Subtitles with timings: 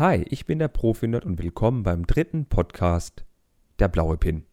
[0.00, 3.26] Hi, ich bin der Profi-Nerd und willkommen beim dritten Podcast
[3.80, 4.46] Der blaue Pin.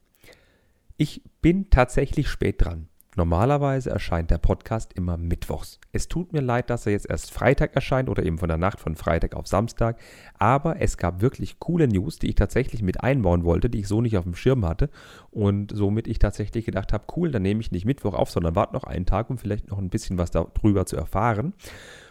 [0.97, 2.89] Ich bin tatsächlich spät dran.
[3.15, 5.79] Normalerweise erscheint der Podcast immer mittwochs.
[5.93, 8.81] Es tut mir leid, dass er jetzt erst Freitag erscheint oder eben von der Nacht
[8.81, 10.01] von Freitag auf Samstag,
[10.37, 14.01] aber es gab wirklich coole News, die ich tatsächlich mit einbauen wollte, die ich so
[14.01, 14.89] nicht auf dem Schirm hatte
[15.31, 18.73] und somit ich tatsächlich gedacht habe, cool, dann nehme ich nicht Mittwoch auf, sondern warte
[18.73, 21.53] noch einen Tag, um vielleicht noch ein bisschen was darüber zu erfahren.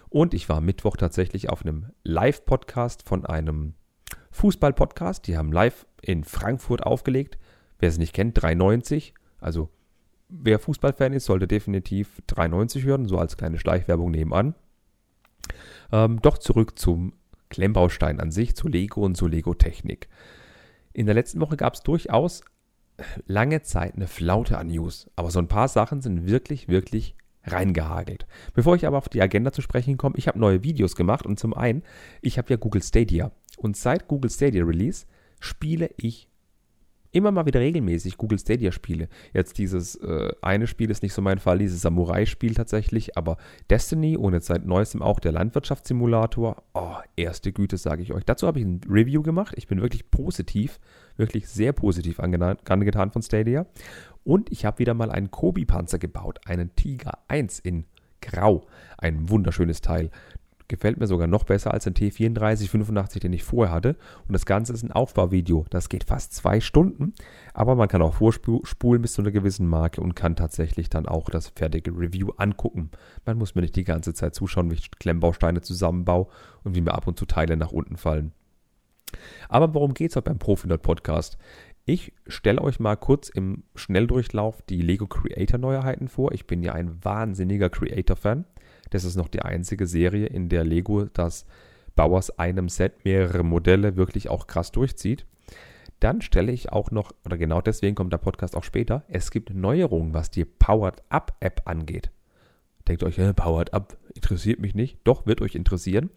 [0.08, 3.74] Und ich war Mittwoch tatsächlich auf einem Live-Podcast von einem
[4.30, 5.26] Fußball-Podcast.
[5.26, 7.38] Die haben live in Frankfurt aufgelegt.
[7.78, 9.14] Wer es nicht kennt, 390.
[9.40, 9.70] Also
[10.28, 14.54] wer Fußballfan ist, sollte definitiv 390 hören, so als kleine Schleichwerbung nebenan.
[15.92, 17.14] Ähm, doch zurück zum
[17.48, 20.08] Klemmbaustein an sich, zu Lego und zu Lego-Technik.
[20.92, 22.42] In der letzten Woche gab es durchaus
[23.26, 27.14] lange Zeit eine Flaute an News, aber so ein paar Sachen sind wirklich, wirklich
[27.46, 28.26] reingehagelt.
[28.54, 31.38] Bevor ich aber auf die Agenda zu sprechen komme, ich habe neue Videos gemacht und
[31.38, 31.82] zum einen,
[32.20, 35.06] ich habe ja Google Stadia und seit Google Stadia Release
[35.40, 36.28] spiele ich
[37.16, 39.08] immer mal wieder regelmäßig Google Stadia Spiele.
[39.32, 43.38] Jetzt dieses äh, eine Spiel ist nicht so mein Fall, dieses Samurai-Spiel tatsächlich, aber
[43.70, 46.62] Destiny und jetzt seit neuestem auch der Landwirtschaftssimulator.
[46.74, 48.24] Oh, erste Güte, sage ich euch.
[48.24, 49.54] Dazu habe ich ein Review gemacht.
[49.56, 50.78] Ich bin wirklich positiv,
[51.16, 53.66] wirklich sehr positiv angetan von Stadia.
[54.26, 57.84] Und ich habe wieder mal einen Kobi-Panzer gebaut, einen Tiger 1 in
[58.20, 58.66] Grau.
[58.98, 60.10] Ein wunderschönes Teil.
[60.66, 63.90] Gefällt mir sogar noch besser als ein T3485, den ich vorher hatte.
[64.26, 65.64] Und das Ganze ist ein Aufbauvideo.
[65.70, 67.14] Das geht fast zwei Stunden.
[67.54, 71.30] Aber man kann auch vorspulen bis zu einer gewissen Marke und kann tatsächlich dann auch
[71.30, 72.90] das fertige Review angucken.
[73.26, 76.26] Man muss mir nicht die ganze Zeit zuschauen, wie ich Klemmbausteine zusammenbaue
[76.64, 78.32] und wie mir ab und zu Teile nach unten fallen.
[79.48, 81.38] Aber worum geht es heute beim Profi-Nerd Podcast?
[81.88, 86.32] Ich stelle euch mal kurz im Schnelldurchlauf die Lego Creator Neuheiten vor.
[86.32, 88.44] Ich bin ja ein wahnsinniger Creator-Fan.
[88.90, 91.46] Das ist noch die einzige Serie, in der Lego das
[91.94, 95.26] Bau aus einem Set mehrere Modelle wirklich auch krass durchzieht.
[96.00, 99.54] Dann stelle ich auch noch, oder genau deswegen kommt der Podcast auch später, es gibt
[99.54, 102.10] Neuerungen, was die Powered Up App angeht.
[102.88, 104.98] Denkt euch, äh, Powered Up interessiert mich nicht.
[105.04, 106.10] Doch, wird euch interessieren.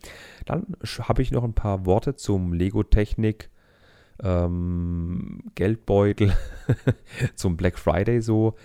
[0.48, 0.66] Dann
[1.00, 3.52] habe ich noch ein paar Worte zum Lego Technik
[4.24, 6.36] ähm, Geldbeutel
[7.36, 8.56] zum Black Friday so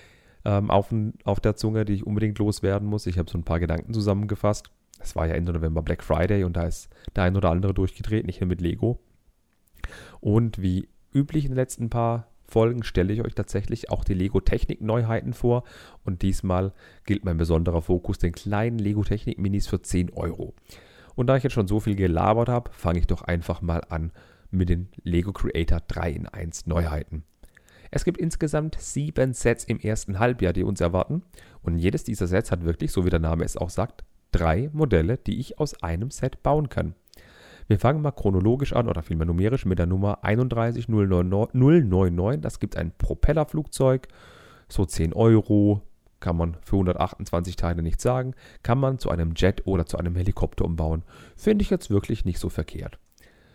[0.44, 0.94] ähm, auf,
[1.24, 3.06] auf der Zunge, die ich unbedingt loswerden muss.
[3.06, 4.70] Ich habe so ein paar Gedanken zusammengefasst.
[5.00, 8.26] Es war ja Ende November Black Friday und da ist der ein oder andere durchgedreht,
[8.26, 9.00] nicht nur mit Lego.
[10.20, 14.40] Und wie üblich in den letzten paar Folgen stelle ich euch tatsächlich auch die Lego
[14.40, 15.64] Technik Neuheiten vor
[16.04, 16.72] und diesmal
[17.04, 20.54] gilt mein besonderer Fokus den kleinen Lego Technik Minis für 10 Euro.
[21.14, 24.12] Und da ich jetzt schon so viel gelabert habe, fange ich doch einfach mal an
[24.54, 27.24] mit den Lego Creator 3 in 1 Neuheiten.
[27.90, 31.22] Es gibt insgesamt sieben Sets im ersten Halbjahr, die uns erwarten.
[31.62, 35.16] Und jedes dieser Sets hat wirklich, so wie der Name es auch sagt, drei Modelle,
[35.16, 36.94] die ich aus einem Set bauen kann.
[37.68, 42.40] Wir fangen mal chronologisch an oder vielmehr numerisch mit der Nummer 31099.
[42.40, 44.08] Das gibt ein Propellerflugzeug,
[44.68, 45.82] so 10 Euro,
[46.20, 50.16] kann man für 128 Teile nicht sagen, kann man zu einem Jet oder zu einem
[50.16, 51.02] Helikopter umbauen.
[51.36, 52.98] Finde ich jetzt wirklich nicht so verkehrt.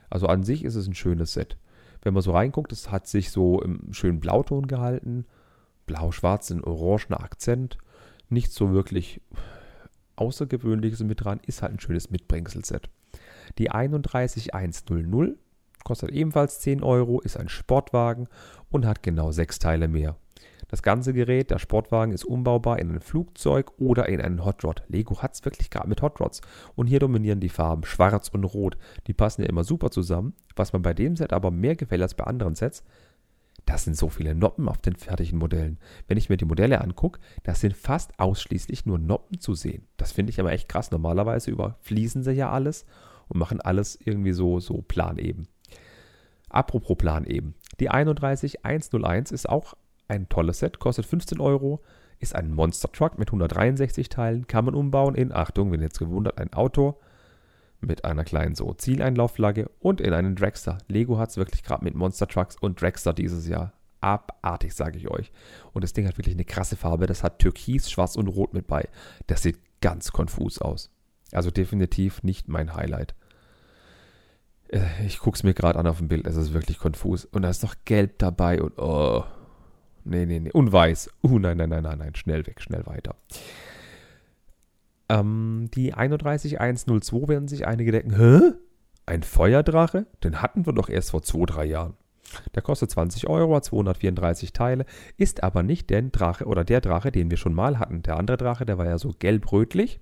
[0.09, 1.58] Also an sich ist es ein schönes Set.
[2.02, 5.25] Wenn man so reinguckt, es hat sich so im schönen Blauton gehalten.
[5.86, 7.78] Blau-schwarz, ein orangener Akzent.
[8.30, 9.22] Nicht so wirklich
[10.16, 12.90] Außergewöhnliches mit dran, ist halt ein schönes Mitbringsel-Set.
[13.58, 15.38] Die 31100
[15.84, 18.28] kostet ebenfalls 10 Euro, ist ein Sportwagen
[18.69, 20.18] und hat genau sechs Teile mehr.
[20.69, 24.84] Das ganze Gerät, der Sportwagen, ist umbaubar in ein Flugzeug oder in einen Hot Rod.
[24.88, 26.41] Lego hat es wirklich gerade mit Hot Rods.
[26.75, 28.78] Und hier dominieren die Farben schwarz und rot.
[29.07, 30.34] Die passen ja immer super zusammen.
[30.56, 32.84] Was mir bei dem Set aber mehr gefällt als bei anderen Sets,
[33.66, 35.80] das sind so viele Noppen auf den fertigen Modellen.
[36.07, 39.88] Wenn ich mir die Modelle angucke, das sind fast ausschließlich nur Noppen zu sehen.
[39.97, 40.91] Das finde ich aber echt krass.
[40.91, 42.86] Normalerweise überfließen sie ja alles
[43.28, 45.47] und machen alles irgendwie so, so planeben.
[46.50, 47.53] Apropos planeben.
[47.80, 49.75] Die 31101 ist auch
[50.09, 51.81] ein tolles Set, kostet 15 Euro,
[52.20, 56.00] ist ein Monster Truck mit 163 Teilen, kann man umbauen in, Achtung, wenn ihr jetzt
[56.00, 57.00] gewundert, ein Auto
[57.81, 60.80] mit einer kleinen so Zieleinlaufflagge und in einen Dragster.
[60.88, 63.74] Lego hat es wirklich gerade mit Monster Trucks und Dragster dieses Jahr.
[64.01, 65.31] Abartig, sage ich euch.
[65.74, 67.06] Und das Ding hat wirklich eine krasse Farbe.
[67.06, 68.88] Das hat Türkis, Schwarz und Rot mit bei.
[69.28, 70.89] Das sieht ganz konfus aus.
[71.31, 73.13] Also definitiv nicht mein Highlight.
[74.69, 76.28] Äh, ich gucke es mir gerade an auf dem Bild.
[76.28, 77.25] Es ist wirklich konfus.
[77.25, 79.24] Und da ist noch Gelb dabei und oh.
[80.10, 80.52] Nee, nee, nee.
[80.52, 81.12] Und weiß.
[81.24, 82.16] Uh, nein, nein, nein, nein, nein.
[82.16, 83.16] Schnell weg, schnell weiter.
[85.08, 88.54] Ähm, die 31102 werden sich einige denken, hä?
[89.06, 90.08] Ein Feuerdrache?
[90.24, 91.94] Den hatten wir doch erst vor zwei, drei Jahren.
[92.54, 94.86] Der kostet 20 Euro, hat 234 Teile,
[95.18, 98.04] ist aber nicht der Drache oder der Drache, den wir schon mal hatten.
[98.04, 100.00] Der andere Drache, der war ja so gelb-rötlich.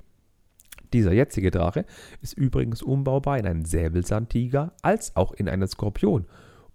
[0.93, 1.85] Dieser jetzige Drache
[2.21, 6.25] ist übrigens umbaubar in einen Säbelzahntiger als auch in einen Skorpion.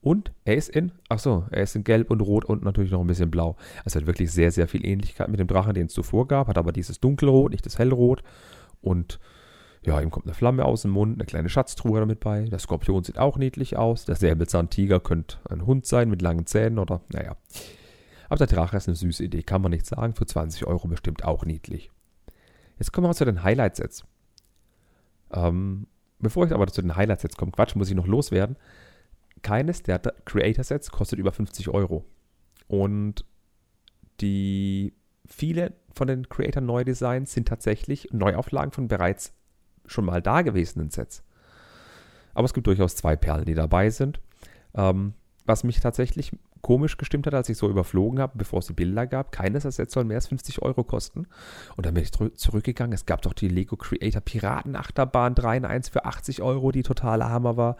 [0.03, 3.01] Und er ist in, ach so, er ist in Gelb und Rot und natürlich noch
[3.01, 3.57] ein bisschen Blau.
[3.85, 6.59] Also hat wirklich sehr, sehr viel Ähnlichkeit mit dem Drachen, den es zuvor gab, hat
[6.59, 8.25] aber dieses Dunkelrot, nicht das Hellrot.
[8.81, 9.21] Und
[9.85, 12.43] ja, ihm kommt eine Flamme aus dem Mund, eine kleine Schatztruhe damit bei.
[12.43, 14.05] Der Skorpion sieht auch niedlich aus.
[14.05, 17.37] Der Säbelzahntiger könnte ein Hund sein mit langen Zähnen oder, naja.
[18.29, 20.15] Aber der Drache ist eine süße Idee, kann man nicht sagen.
[20.15, 21.91] Für 20 Euro bestimmt auch niedlich.
[22.79, 24.05] Jetzt kommen wir zu den Highlights jetzt.
[25.33, 25.87] Ähm,
[26.19, 28.57] bevor ich aber zu den Highlights jetzt komme, Quatsch, muss ich noch loswerden.
[29.43, 32.05] Keines der Creator-Sets kostet über 50 Euro.
[32.69, 33.25] Und
[34.21, 34.95] die
[35.27, 39.35] viele von den Creator Neudesigns sind tatsächlich Neuauflagen von bereits
[39.87, 41.23] schon mal dagewesenen Sets.
[42.35, 44.21] Aber es gibt durchaus zwei Perlen, die dabei sind.
[44.75, 45.15] Ähm,
[45.45, 49.07] was mich tatsächlich komisch gestimmt hat, als ich so überflogen habe, bevor es die Bilder
[49.07, 49.33] gab.
[49.33, 51.27] Keines der Sets soll mehr als 50 Euro kosten.
[51.77, 52.95] Und dann bin ich zurückgegangen.
[52.95, 56.85] Es gab doch die Lego Creator Piraten Achterbahn 3 in 1 für 80 Euro, die
[56.85, 57.77] totaler Hammer war.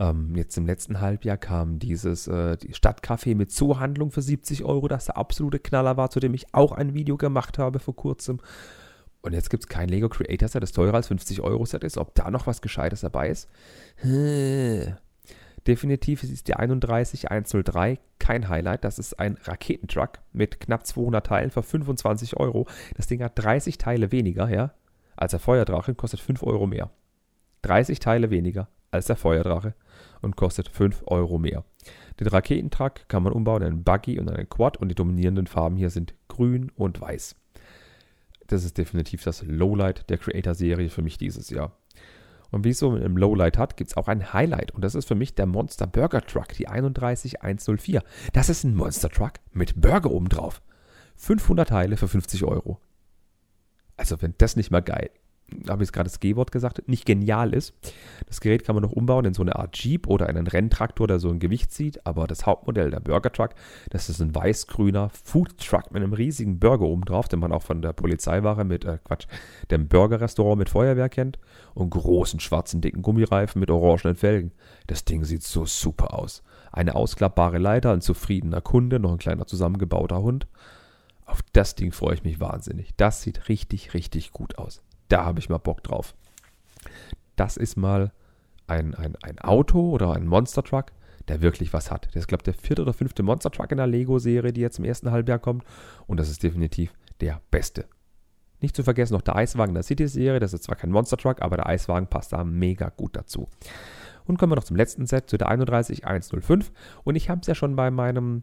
[0.00, 4.88] Ähm, jetzt im letzten Halbjahr kam dieses äh, die Stadtcafé mit Zoohandlung für 70 Euro,
[4.88, 8.40] das der absolute Knaller war, zu dem ich auch ein Video gemacht habe vor kurzem.
[9.22, 11.96] Und jetzt gibt es kein Lego Creator Set, das teurer als 50 Euro Set ist.
[11.96, 13.48] Ob da noch was Gescheites dabei ist?
[13.96, 14.96] Hm.
[15.66, 18.84] Definitiv ist die 31103 kein Highlight.
[18.84, 22.66] Das ist ein Raketentruck mit knapp 200 Teilen für 25 Euro.
[22.96, 24.74] Das Ding hat 30 Teile weniger, ja,
[25.16, 26.90] als der Feuerdrache kostet 5 Euro mehr.
[27.62, 29.74] 30 Teile weniger als der Feuerdrache
[30.22, 31.64] und kostet 5 Euro mehr.
[32.20, 35.76] Den Raketentruck kann man umbauen in einen Buggy und einen Quad und die dominierenden Farben
[35.76, 37.36] hier sind grün und weiß.
[38.46, 41.72] Das ist definitiv das Lowlight der Creator-Serie für mich dieses Jahr.
[42.54, 44.70] Und wie es so im Lowlight hat, gibt es auch ein Highlight.
[44.70, 48.02] Und das ist für mich der Monster Burger Truck, die 31104.
[48.32, 50.62] Das ist ein Monster Truck mit Burger oben drauf.
[51.16, 52.78] 500 Teile für 50 Euro.
[53.96, 55.10] Also, wenn das nicht mal geil
[55.68, 57.74] habe ich es gerade das G-Wort gesagt, nicht genial ist.
[58.26, 61.18] Das Gerät kann man noch umbauen in so eine Art Jeep oder einen Renntraktor, der
[61.18, 62.06] so ein Gewicht zieht.
[62.06, 63.50] Aber das Hauptmodell, der Burger Truck,
[63.90, 67.62] das ist ein weiß-grüner Food Truck mit einem riesigen Burger oben drauf, den man auch
[67.62, 69.26] von der Polizeiwache mit, äh, Quatsch,
[69.70, 71.38] dem Burger-Restaurant mit Feuerwehr kennt.
[71.74, 74.52] Und großen, schwarzen, dicken Gummireifen mit orangenen Felgen.
[74.86, 76.42] Das Ding sieht so super aus.
[76.72, 80.46] Eine ausklappbare Leiter, ein zufriedener Kunde, noch ein kleiner zusammengebauter Hund.
[81.26, 82.94] Auf das Ding freue ich mich wahnsinnig.
[82.96, 86.14] Das sieht richtig, richtig gut aus da habe ich mal Bock drauf.
[87.36, 88.12] Das ist mal
[88.66, 90.86] ein, ein, ein Auto oder ein Monster Truck,
[91.28, 92.06] der wirklich was hat.
[92.08, 94.78] Das ist, glaube ich, der vierte oder fünfte Monster Truck in der Lego-Serie, die jetzt
[94.78, 95.64] im ersten Halbjahr kommt.
[96.06, 97.86] Und das ist definitiv der beste.
[98.60, 100.40] Nicht zu vergessen noch der Eiswagen der City-Serie.
[100.40, 103.48] Das ist zwar kein Monster Truck, aber der Eiswagen passt da mega gut dazu.
[104.26, 106.72] Und kommen wir noch zum letzten Set, zu der 31105.
[107.04, 108.42] Und ich habe es ja schon bei meinem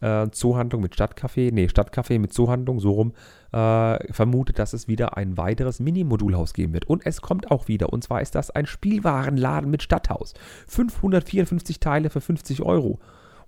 [0.00, 3.12] äh, Zoohandlung mit Stadtcafé, nee, Stadtcafé mit Zoohandlung, so rum,
[3.52, 6.86] äh, vermutet, dass es wieder ein weiteres Mini-Modulhaus geben wird.
[6.86, 7.92] Und es kommt auch wieder.
[7.92, 10.34] Und zwar ist das ein Spielwarenladen mit Stadthaus.
[10.68, 12.98] 554 Teile für 50 Euro.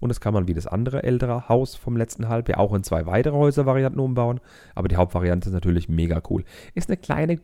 [0.00, 3.06] Und das kann man wie das andere ältere Haus vom letzten Halbjahr auch in zwei
[3.06, 4.40] weitere Häuservarianten umbauen.
[4.74, 6.44] Aber die Hauptvariante ist natürlich mega cool.
[6.74, 7.40] Ist eine kleine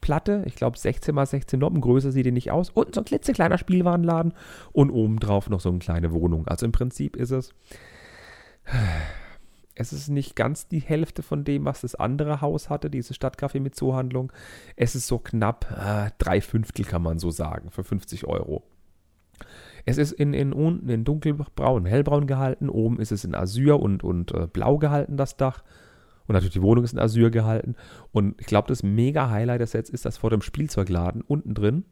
[0.00, 2.70] Platte, ich glaube 16 x 16 Noppen, größer sieht die nicht aus.
[2.70, 4.32] Und so ein klitzekleiner Spielwarenladen
[4.72, 6.46] und obendrauf noch so eine kleine Wohnung.
[6.46, 7.52] Also im Prinzip ist es
[9.74, 13.60] es ist nicht ganz die Hälfte von dem, was das andere Haus hatte, diese Stadtcafé
[13.60, 14.32] mit Zoohandlung.
[14.76, 18.64] Es ist so knapp äh, drei Fünftel, kann man so sagen, für 50 Euro.
[19.84, 22.68] Es ist in, in unten in dunkelbraun, hellbraun gehalten.
[22.68, 25.62] Oben ist es in Azur und, und äh, blau gehalten, das Dach.
[26.26, 27.74] Und natürlich die Wohnung ist in Azur gehalten.
[28.12, 31.84] Und ich glaube, das mega Highlight des Sets ist, dass vor dem Spielzeugladen unten drin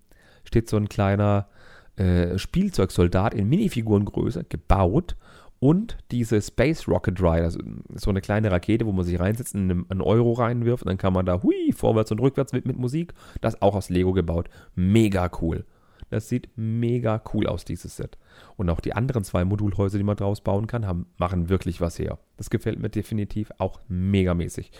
[0.44, 1.48] steht so ein kleiner
[1.96, 5.16] äh, Spielzeugsoldat in Minifigurengröße gebaut
[5.58, 7.60] und diese Space Rocket Ride, also
[7.94, 11.12] so eine kleine Rakete, wo man sich reinsetzt und einen Euro reinwirft und dann kann
[11.12, 13.14] man da hui, vorwärts und rückwärts mit, mit Musik.
[13.40, 14.50] Das auch aus Lego gebaut.
[14.74, 15.64] Mega cool.
[16.10, 18.18] Das sieht mega cool aus, dieses Set.
[18.56, 21.98] Und auch die anderen zwei Modulhäuser, die man draus bauen kann, haben, machen wirklich was
[21.98, 22.18] her.
[22.36, 24.70] Das gefällt mir definitiv auch megamäßig.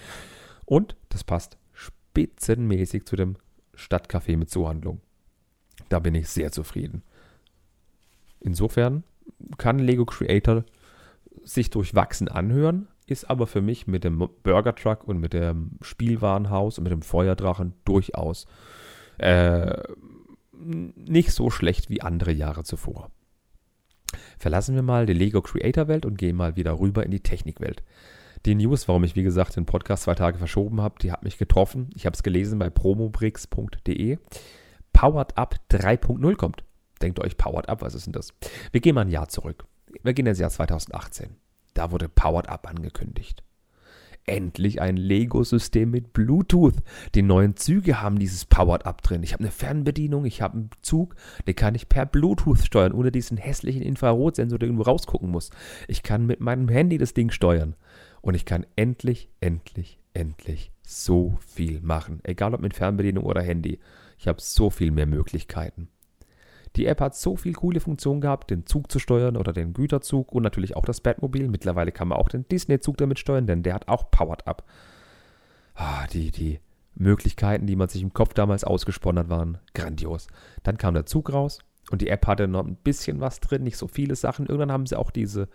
[0.66, 3.36] Und das passt spitzenmäßig zu dem
[3.74, 5.00] Stadtcafé mit Zoohandlung.
[5.88, 7.02] Da bin ich sehr zufrieden.
[8.40, 9.02] Insofern
[9.58, 10.64] kann Lego Creator
[11.44, 16.78] sich durchwachsen anhören, ist aber für mich mit dem Burger Truck und mit dem Spielwarenhaus
[16.78, 18.46] und mit dem Feuerdrachen durchaus
[19.18, 19.82] äh,
[20.52, 23.10] nicht so schlecht wie andere Jahre zuvor.
[24.38, 27.82] Verlassen wir mal die Lego Creator Welt und gehen mal wieder rüber in die Technikwelt.
[28.44, 31.38] Die News, warum ich wie gesagt den Podcast zwei Tage verschoben habe, die hat mich
[31.38, 31.90] getroffen.
[31.94, 34.18] Ich habe es gelesen bei promobricks.de.
[34.92, 36.65] Powered Up 3.0 kommt.
[37.02, 38.32] Denkt euch, Powered Up, was ist denn das?
[38.72, 39.66] Wir gehen mal ein Jahr zurück.
[40.02, 41.36] Wir gehen ins Jahr 2018.
[41.74, 43.42] Da wurde Powered Up angekündigt.
[44.26, 46.74] endlich ein Lego-System mit Bluetooth.
[47.14, 49.22] Die neuen Züge haben dieses Powered-Up drin.
[49.22, 51.14] Ich habe eine Fernbedienung, ich habe einen Zug,
[51.46, 55.50] den kann ich per Bluetooth steuern, ohne diesen hässlichen Infrarotsensor, der irgendwo rausgucken muss.
[55.88, 57.76] Ich kann mit meinem Handy das Ding steuern.
[58.20, 62.20] Und ich kann endlich, endlich, endlich so viel machen.
[62.24, 63.78] Egal ob mit Fernbedienung oder Handy.
[64.18, 65.88] Ich habe so viel mehr Möglichkeiten.
[66.76, 70.32] Die App hat so viel coole Funktionen gehabt, den Zug zu steuern oder den Güterzug
[70.32, 71.48] und natürlich auch das Batmobil.
[71.48, 74.64] Mittlerweile kann man auch den Disney-Zug damit steuern, denn der hat auch Powered Up.
[75.74, 76.60] Ah, die, die
[76.94, 80.26] Möglichkeiten, die man sich im Kopf damals ausgesponnen hat, waren grandios.
[80.62, 83.76] Dann kam der Zug raus und die App hatte noch ein bisschen was drin, nicht
[83.76, 84.46] so viele Sachen.
[84.46, 85.48] Irgendwann haben sie auch diese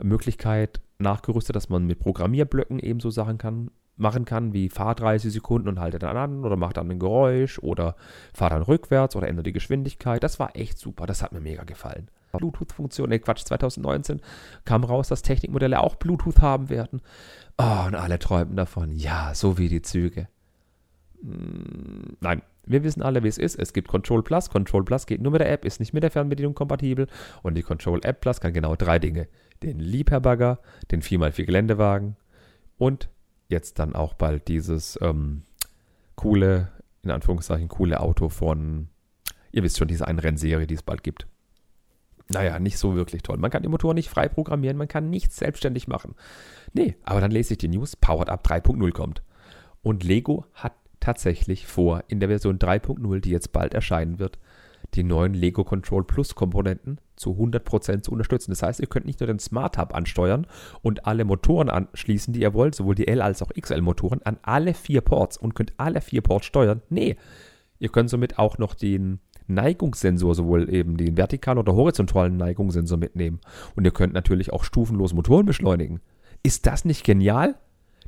[0.00, 5.68] Möglichkeit nachgerüstet, dass man mit Programmierblöcken ebenso Sachen kann, machen kann, wie fahr 30 Sekunden
[5.68, 7.96] und halte dann an oder mach dann ein Geräusch oder
[8.32, 10.22] fahr dann rückwärts oder ändere die Geschwindigkeit.
[10.22, 12.08] Das war echt super, das hat mir mega gefallen.
[12.32, 14.20] Bluetooth-Funktion, ne Quatsch, 2019
[14.64, 17.00] kam raus, dass Technikmodelle auch Bluetooth haben werden.
[17.58, 18.92] Oh, und alle träumten davon.
[18.92, 20.28] Ja, so wie die Züge.
[21.22, 23.58] Hm, nein, wir wissen alle, wie es ist.
[23.58, 24.48] Es gibt Control Plus.
[24.50, 27.08] Control Plus geht nur mit der App, ist nicht mit der Fernbedienung kompatibel.
[27.42, 29.28] Und die Control App Plus kann genau drei Dinge.
[29.62, 32.16] Den Liebherr-Bagger, den 4x4 Geländewagen
[32.78, 33.10] und
[33.50, 35.42] jetzt dann auch bald dieses ähm,
[36.14, 36.68] coole,
[37.02, 38.88] in Anführungszeichen, coole Auto von,
[39.52, 41.26] ihr wisst schon, diese einen Rennserie, die es bald gibt.
[42.28, 43.38] Naja, nicht so wirklich toll.
[43.38, 46.14] Man kann den Motor nicht frei programmieren, man kann nichts selbstständig machen.
[46.72, 49.22] Nee, aber dann lese ich die News, Powered Up 3.0 kommt.
[49.82, 54.38] Und Lego hat tatsächlich vor, in der Version 3.0, die jetzt bald erscheinen wird,
[54.94, 58.50] die neuen Lego Control Plus Komponenten zu 100% zu unterstützen.
[58.50, 60.46] Das heißt, ihr könnt nicht nur den Smart Hub ansteuern
[60.82, 64.74] und alle Motoren anschließen, die ihr wollt, sowohl die L- als auch XL-Motoren, an alle
[64.74, 66.82] vier Ports und könnt alle vier Ports steuern.
[66.88, 67.16] Nee,
[67.78, 73.40] ihr könnt somit auch noch den Neigungssensor, sowohl eben den vertikalen oder horizontalen Neigungssensor mitnehmen.
[73.76, 76.00] Und ihr könnt natürlich auch stufenlos Motoren beschleunigen.
[76.42, 77.56] Ist das nicht genial?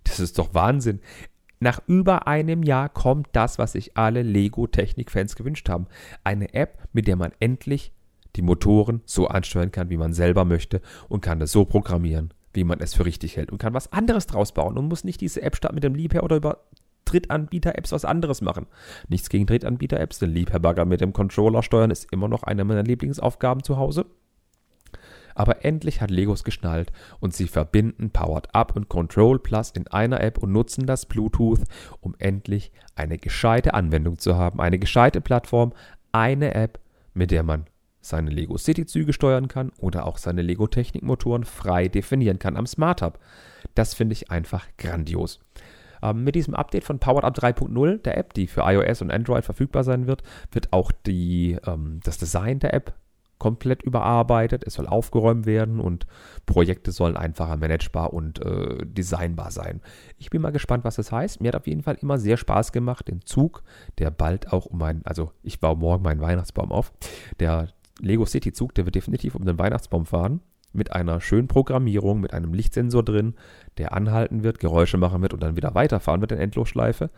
[0.05, 1.01] Das ist doch Wahnsinn.
[1.61, 5.87] Nach über einem Jahr kommt das, was sich alle Lego-Technik-Fans gewünscht haben.
[6.25, 7.93] Eine App, mit der man endlich
[8.37, 12.65] die Motoren so ansteuern kann, wie man selber möchte und kann das so programmieren, wie
[12.65, 15.43] man es für richtig hält und kann was anderes draus bauen und muss nicht diese
[15.43, 16.65] App statt mit dem Liebherr oder über
[17.05, 18.67] Drittanbieter-Apps was anderes machen.
[19.09, 23.63] Nichts gegen Drittanbieter-Apps, den Liebherr-Bagger mit dem Controller steuern ist immer noch eine meiner Lieblingsaufgaben
[23.63, 24.07] zu Hause.
[25.35, 30.21] Aber endlich hat Legos geschnallt und sie verbinden Powered Up und Control Plus in einer
[30.21, 31.61] App und nutzen das Bluetooth,
[32.01, 35.73] um endlich eine gescheite Anwendung zu haben, eine gescheite Plattform,
[36.13, 36.81] eine App,
[37.15, 37.65] mit der man
[38.03, 42.67] seine Lego City Züge steuern kann oder auch seine Lego Technikmotoren frei definieren kann am
[42.67, 43.19] Smart Hub.
[43.75, 45.41] Das finde ich einfach grandios.
[46.03, 49.45] Ähm, mit diesem Update von Powered Up 3.0, der App, die für iOS und Android
[49.45, 52.95] verfügbar sein wird, wird auch die, ähm, das Design der App
[53.39, 56.07] komplett überarbeitet, es soll aufgeräumt werden und
[56.47, 59.81] Projekte sollen einfacher managebar und äh, designbar sein.
[60.17, 61.41] Ich bin mal gespannt, was das heißt.
[61.41, 63.65] Mir hat auf jeden Fall immer sehr Spaß gemacht, den Zug,
[63.99, 66.93] der bald auch um meinen, also ich baue morgen meinen Weihnachtsbaum auf,
[67.41, 67.67] der
[68.01, 70.41] Lego City Zug, der wird definitiv um den Weihnachtsbaum fahren
[70.73, 73.35] mit einer schönen Programmierung, mit einem Lichtsensor drin,
[73.79, 77.11] der anhalten wird, Geräusche machen wird und dann wieder weiterfahren wird in Endlosschleife.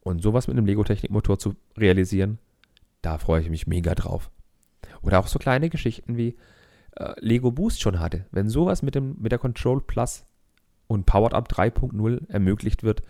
[0.00, 2.38] Und sowas mit einem Lego-Technik-Motor zu realisieren,
[3.02, 4.30] da freue ich mich mega drauf.
[5.02, 6.36] Oder auch so kleine Geschichten wie
[6.96, 8.26] äh, Lego Boost schon hatte.
[8.30, 10.24] Wenn sowas mit, dem, mit der Control Plus
[10.86, 13.02] und Powered Up 3.0 ermöglicht wird,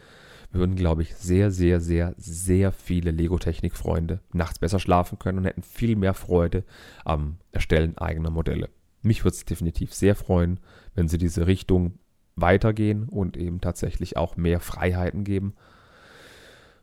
[0.52, 5.62] würden, glaube ich, sehr, sehr, sehr, sehr viele Lego-Technik-Freunde nachts besser schlafen können und hätten
[5.62, 6.64] viel mehr Freude
[7.04, 8.69] am Erstellen eigener Modelle.
[9.02, 10.61] Mich würde es definitiv sehr freuen,
[10.95, 11.99] wenn sie diese Richtung
[12.37, 15.54] weitergehen und eben tatsächlich auch mehr Freiheiten geben.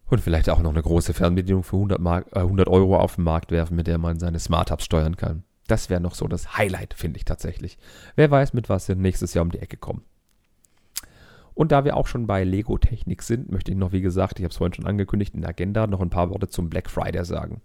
[0.06, 3.26] Und vielleicht auch noch eine große Fernbedienung für 100, Mark, äh, 100 Euro auf den
[3.26, 5.44] Markt werfen, mit der man seine Smart-Hubs steuern kann.
[5.68, 7.78] Das wäre noch so das Highlight, finde ich tatsächlich.
[8.16, 10.04] Wer weiß, mit was wir nächstes Jahr um die Ecke kommen.
[11.58, 14.44] Und da wir auch schon bei Lego Technik sind, möchte ich noch, wie gesagt, ich
[14.44, 17.26] habe es vorhin schon angekündigt, in der Agenda noch ein paar Worte zum Black Friday
[17.26, 17.62] sagen.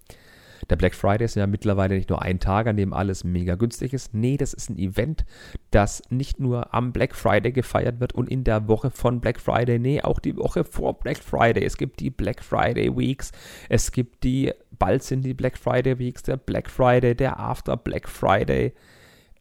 [0.67, 3.93] Der Black Friday ist ja mittlerweile nicht nur ein Tag, an dem alles mega günstig
[3.93, 4.11] ist.
[4.15, 5.25] Nee, das ist ein Event,
[5.69, 9.77] das nicht nur am Black Friday gefeiert wird und in der Woche von Black Friday,
[9.77, 11.63] nee, auch die Woche vor Black Friday.
[11.63, 13.31] Es gibt die Black Friday Weeks,
[13.69, 18.09] es gibt die, bald sind die Black Friday Weeks, der Black Friday, der After Black
[18.09, 18.73] Friday.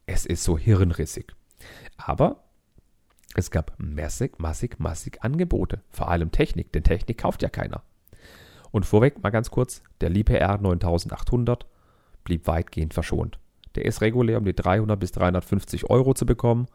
[0.05, 1.33] Es ist so hirnrissig.
[1.97, 2.43] Aber
[3.35, 5.81] es gab massig, massig, massig Angebote.
[5.91, 7.83] Vor allem Technik, denn Technik kauft ja keiner.
[8.71, 11.67] Und vorweg mal ganz kurz, der Liebherr R 9800
[12.25, 13.39] blieb weitgehend verschont.
[13.75, 16.67] Der ist regulär um die 300 bis 350 Euro zu bekommen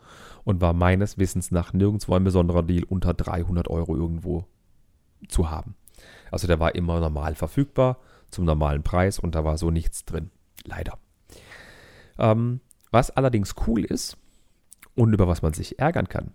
[0.43, 4.45] und war meines Wissens nach nirgendwo ein besonderer Deal unter 300 Euro irgendwo
[5.27, 5.75] zu haben.
[6.31, 7.97] Also der war immer normal verfügbar
[8.29, 10.31] zum normalen Preis und da war so nichts drin.
[10.63, 10.97] Leider.
[12.17, 12.61] Ähm,
[12.91, 14.17] was allerdings cool ist
[14.95, 16.33] und über was man sich ärgern kann,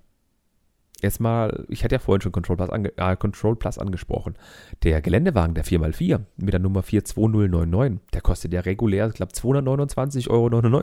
[1.02, 4.36] jetzt mal, ich hatte ja vorhin schon Control Plus, ange, äh, Control Plus angesprochen.
[4.82, 10.30] Der Geländewagen, der 4x4 mit der Nummer 42099, der kostet ja regulär, ich glaube, 229,99
[10.30, 10.82] Euro.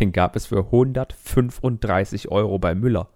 [0.00, 3.08] Den gab es für 135 Euro bei Müller.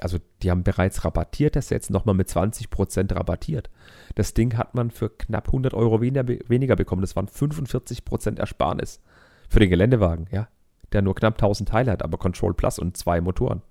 [0.00, 3.70] Also die haben bereits rabattiert das jetzt nochmal mit 20% rabattiert.
[4.14, 7.02] Das Ding hat man für knapp 100 Euro weniger, weniger bekommen.
[7.02, 9.00] Das waren 45% Ersparnis.
[9.48, 10.48] Für den Geländewagen, ja.
[10.92, 13.62] Der nur knapp 1000 Teile hat, aber Control Plus und zwei Motoren.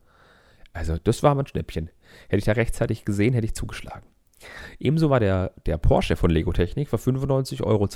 [0.73, 1.89] Also das war mein Schnäppchen.
[2.27, 4.05] Hätte ich da rechtzeitig gesehen, hätte ich zugeschlagen.
[4.79, 7.87] Ebenso war der, der Porsche von Lego Technik für 95,20 Euro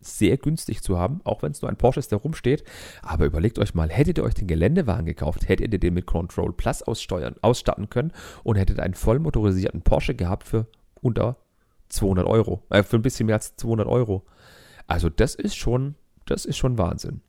[0.00, 2.64] sehr günstig zu haben, auch wenn es nur ein Porsche ist, der rumsteht.
[3.02, 6.52] Aber überlegt euch mal, hättet ihr euch den Geländewagen gekauft, hättet ihr den mit Control
[6.52, 10.66] Plus aussteuern, ausstatten können und hättet einen vollmotorisierten Porsche gehabt für
[11.00, 11.36] unter
[11.90, 14.24] 200 Euro, äh, für ein bisschen mehr als 200 Euro.
[14.86, 17.20] Also das ist schon, das ist schon Wahnsinn.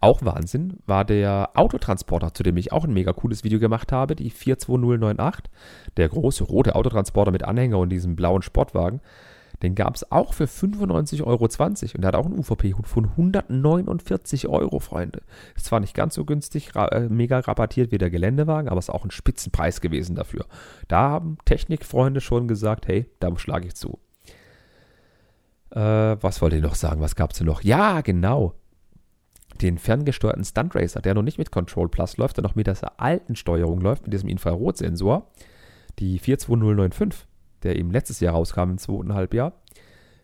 [0.00, 4.16] Auch Wahnsinn war der Autotransporter, zu dem ich auch ein mega cooles Video gemacht habe,
[4.16, 5.50] die 42098.
[5.96, 9.00] Der große rote Autotransporter mit Anhänger und diesem blauen Sportwagen.
[9.62, 14.46] Den gab es auch für 95,20 Euro und der hat auch einen UVP von 149
[14.46, 15.22] Euro, Freunde.
[15.56, 18.90] Ist zwar nicht ganz so günstig, ra äh, mega rabattiert wie der Geländewagen, aber ist
[18.90, 20.46] auch ein Spitzenpreis gewesen dafür.
[20.86, 23.98] Da haben Technikfreunde schon gesagt, hey, da schlage ich zu.
[25.70, 27.00] Äh, was wollte ich noch sagen?
[27.00, 27.62] Was gab es denn noch?
[27.62, 28.54] Ja, genau
[29.62, 33.00] den ferngesteuerten Stunt Racer, der noch nicht mit Control Plus läuft, der noch mit dieser
[33.00, 35.30] alten Steuerung läuft, mit diesem Infrarotsensor,
[35.98, 37.26] die 42095,
[37.62, 39.52] der eben letztes Jahr rauskam im zweiten Halbjahr,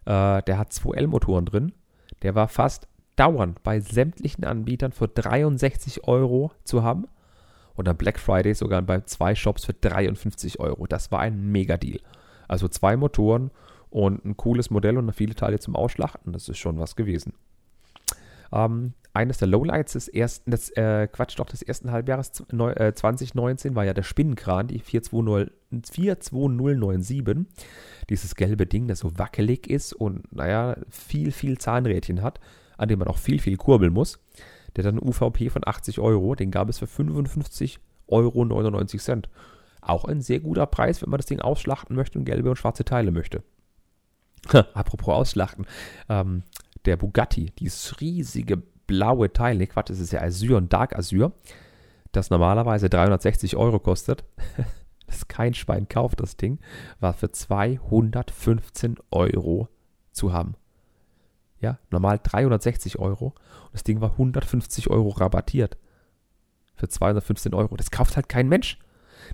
[0.05, 1.73] äh, der hat 2L-Motoren drin.
[2.23, 7.07] Der war fast dauernd bei sämtlichen Anbietern für 63 Euro zu haben.
[7.75, 10.87] Und am Black Friday sogar bei zwei Shops für 53 Euro.
[10.87, 12.01] Das war ein Mega-Deal.
[12.47, 13.51] Also zwei Motoren
[13.91, 16.33] und ein cooles Modell und viele Teile zum Ausschlachten.
[16.33, 17.33] Das ist schon was gewesen.
[18.53, 23.75] Ähm, eines der Lowlights des ersten, des, äh, Quatsch, doch des ersten Halbjahres 2019 äh,
[23.77, 27.25] war ja der Spinnenkran, die 420, 42097.
[28.11, 32.41] Dieses gelbe Ding, das so wackelig ist und, naja, viel, viel Zahnrädchen hat,
[32.77, 34.19] an dem man auch viel, viel kurbeln muss.
[34.75, 39.23] Der hat einen UVP von 80 Euro, den gab es für 55,99 Euro.
[39.81, 42.85] Auch ein sehr guter Preis, wenn man das Ding ausschlachten möchte und gelbe und schwarze
[42.85, 43.45] Teile möchte.
[44.75, 45.67] Apropos ausschlachten.
[46.09, 46.43] Ähm,
[46.85, 51.33] der Bugatti, dieses riesige blaue Teil, ne Quatsch, das ist ja Azure und Dark Azure,
[52.13, 54.25] das normalerweise 360 Euro kostet.
[55.07, 56.59] das kein Schwein kauft, das Ding,
[57.01, 59.69] war für 215 Euro
[60.13, 60.57] zu haben.
[61.61, 65.79] Ja, normal 360 Euro und das Ding war 150 Euro rabattiert.
[66.77, 67.77] Für 215 Euro.
[67.77, 68.79] Das kauft halt kein Mensch.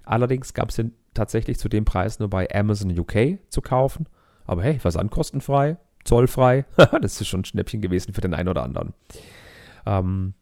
[0.04, 4.06] Allerdings gab es den tatsächlich zu dem Preis nur bei Amazon UK zu kaufen.
[4.44, 6.64] Aber hey, versandkostenfrei, zollfrei.
[7.00, 8.94] das ist schon ein Schnäppchen gewesen für den einen oder anderen.
[9.86, 10.34] Ähm,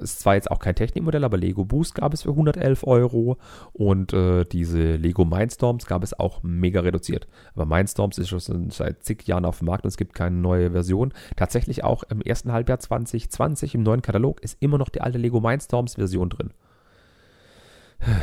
[0.00, 3.38] es war jetzt auch kein Technikmodell, aber Lego Boost gab es für 111 Euro
[3.72, 7.28] und äh, diese Lego Mindstorms gab es auch mega reduziert.
[7.54, 10.72] Aber Mindstorms ist schon seit zig Jahren auf dem Markt und es gibt keine neue
[10.72, 11.12] Version.
[11.36, 15.40] Tatsächlich auch im ersten Halbjahr 2020 im neuen Katalog ist immer noch die alte Lego
[15.40, 16.50] Mindstorms Version drin.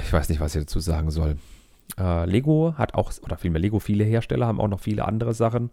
[0.03, 1.37] Ich weiß nicht, was ich dazu sagen soll.
[1.97, 5.71] Äh, Lego hat auch, oder vielmehr Lego, viele Hersteller haben auch noch viele andere Sachen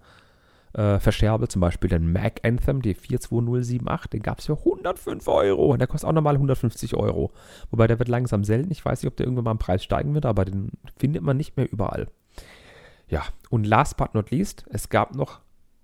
[0.72, 5.72] äh, verscherbe, zum Beispiel den Mac Anthem, die 42078, den gab es für 105 Euro
[5.72, 7.32] und der kostet auch nochmal 150 Euro.
[7.70, 8.70] Wobei der wird langsam selten.
[8.70, 11.36] Ich weiß nicht, ob der irgendwann mal im Preis steigen wird, aber den findet man
[11.36, 12.08] nicht mehr überall.
[13.08, 15.40] Ja, und last but not least, es gab noch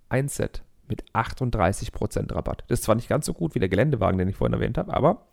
[0.08, 2.64] ein Set mit 38% Rabatt.
[2.68, 4.92] Das ist zwar nicht ganz so gut wie der Geländewagen, den ich vorhin erwähnt habe,
[4.92, 5.26] aber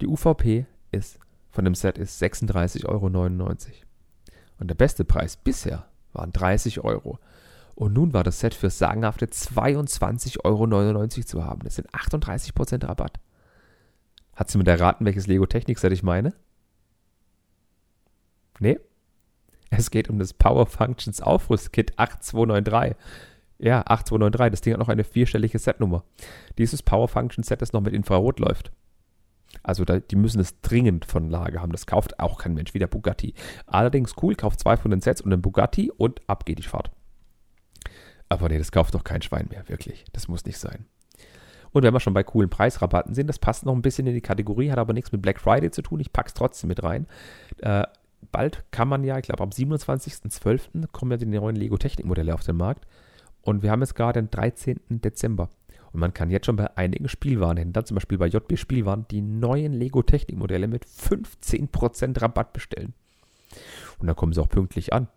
[0.00, 1.18] die UVP ist
[1.50, 3.08] von dem Set ist 36,99 Euro.
[4.60, 7.18] Und der beste Preis bisher waren 30 Euro.
[7.78, 11.60] Und nun war das Set für sagenhafte 22,99 Euro zu haben.
[11.62, 13.20] Das sind 38% Rabatt.
[14.34, 16.34] Hat sie mit erraten, welches Lego Technik-Set ich meine?
[18.58, 18.80] Nee?
[19.70, 22.96] Es geht um das Power Functions Aufrüstkit 8293.
[23.60, 24.50] Ja, 8293.
[24.50, 26.02] Das Ding hat noch eine vierstellige Setnummer.
[26.58, 28.72] Dieses Power Function Set, das noch mit Infrarot läuft.
[29.62, 31.70] Also da, die müssen es dringend von Lage haben.
[31.70, 33.34] Das kauft auch kein Mensch, wie der Bugatti.
[33.66, 36.90] Allerdings cool, kauft zwei von den Sets und den Bugatti und ab geht die Fahrt.
[38.28, 40.04] Aber nee, das kauft doch kein Schwein mehr, wirklich.
[40.12, 40.86] Das muss nicht sein.
[41.70, 44.20] Und wenn wir schon bei coolen Preisrabatten sind, das passt noch ein bisschen in die
[44.20, 46.00] Kategorie, hat aber nichts mit Black Friday zu tun.
[46.00, 47.06] Ich packe es trotzdem mit rein.
[47.58, 47.84] Äh,
[48.32, 50.86] bald kann man ja, ich glaube am 27.12.
[50.92, 52.86] kommen ja die neuen Lego Technik-Modelle auf den Markt.
[53.42, 54.80] Und wir haben jetzt gerade den 13.
[54.88, 55.50] Dezember.
[55.92, 59.72] Und man kann jetzt schon bei einigen Spielwarenhändlern, zum Beispiel bei JB Spielwaren, die neuen
[59.72, 62.92] Lego Technik-Modelle mit 15% Rabatt bestellen.
[63.98, 65.08] Und dann kommen sie auch pünktlich an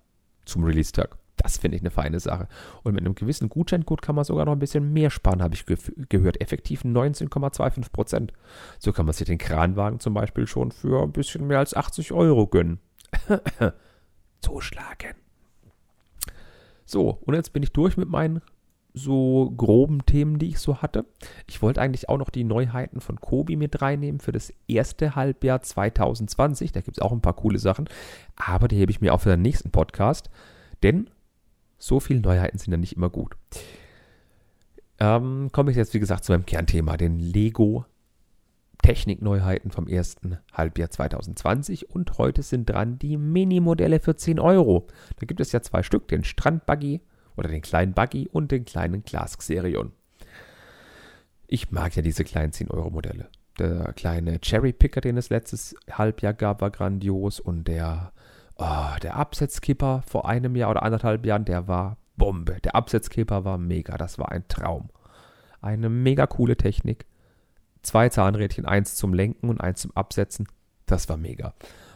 [0.45, 1.17] zum Release-Tag.
[1.37, 2.47] Das finde ich eine feine Sache.
[2.83, 5.65] Und mit einem gewissen Gutscheincode kann man sogar noch ein bisschen mehr sparen, habe ich
[5.65, 5.77] ge
[6.09, 6.41] gehört.
[6.41, 8.33] Effektiv 19,25 Prozent.
[8.79, 12.11] So kann man sich den Kranwagen zum Beispiel schon für ein bisschen mehr als 80
[12.11, 12.79] Euro gönnen.
[14.41, 15.15] Zuschlagen.
[16.85, 18.41] So, und jetzt bin ich durch mit meinen
[18.93, 21.05] so groben Themen, die ich so hatte.
[21.47, 25.61] Ich wollte eigentlich auch noch die Neuheiten von Kobi mit reinnehmen für das erste Halbjahr
[25.61, 26.71] 2020.
[26.71, 27.87] Da gibt es auch ein paar coole Sachen,
[28.35, 30.29] aber die hebe ich mir auch für den nächsten Podcast,
[30.83, 31.09] denn
[31.81, 33.35] so viele Neuheiten sind ja nicht immer gut.
[34.99, 37.85] Ähm, komme ich jetzt, wie gesagt, zu meinem Kernthema, den Lego
[38.81, 44.87] Technikneuheiten vom ersten Halbjahr 2020 und heute sind dran die Mini-Modelle für 10 Euro.
[45.19, 47.01] Da gibt es ja zwei Stück, den Strandbuggy
[47.35, 49.91] oder den kleinen Buggy und den kleinen Glask Xerion.
[51.47, 53.27] Ich mag ja diese kleinen 10-Euro-Modelle.
[53.59, 58.13] Der kleine Cherry Picker, den es letztes Halbjahr gab, war grandios und der,
[58.61, 62.59] oh, der Absetzkipper vor einem Jahr oder anderthalb Jahren, der war Bombe.
[62.63, 64.89] Der Absetzkipper war mega, das war ein Traum.
[65.61, 67.05] Eine mega coole Technik.
[67.81, 70.47] Zwei Zahnrädchen, eins zum Lenken und eins zum Absetzen.
[70.85, 71.53] Das war mega.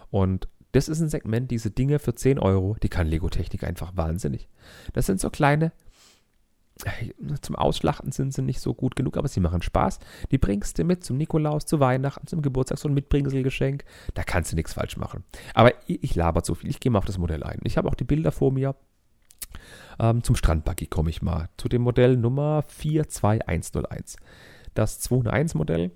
[0.09, 3.95] Und das ist ein Segment, diese Dinge für 10 Euro, die kann Lego Technik einfach
[3.95, 4.49] wahnsinnig.
[4.93, 5.71] Das sind so kleine,
[7.41, 9.99] zum Ausschlachten sind sie nicht so gut genug, aber sie machen Spaß.
[10.31, 13.85] Die bringst du mit zum Nikolaus, zu Weihnachten, zum Geburtstag, so ein Mitbringselgeschenk.
[14.13, 15.23] Da kannst du nichts falsch machen.
[15.53, 17.59] Aber ich, ich laber zu viel, ich gehe mal auf das Modell ein.
[17.63, 18.75] Ich habe auch die Bilder vor mir.
[19.99, 21.49] Ähm, zum Strandbuggy komme ich mal.
[21.57, 24.17] Zu dem Modell Nummer 42101.
[24.73, 25.91] Das 201-Modell